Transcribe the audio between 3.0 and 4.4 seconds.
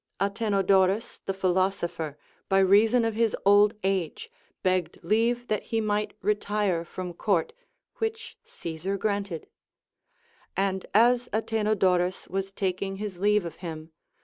of his old age,